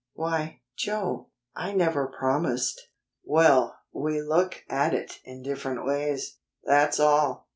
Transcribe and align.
Why, 0.13 0.61
Joe, 0.75 1.29
I 1.55 1.73
never 1.73 2.07
promised." 2.07 2.87
"Well, 3.23 3.77
we 3.93 4.19
look 4.19 4.63
at 4.67 4.95
it 4.95 5.19
in 5.25 5.43
different 5.43 5.85
ways; 5.85 6.39
that's 6.63 6.99
all. 6.99 7.47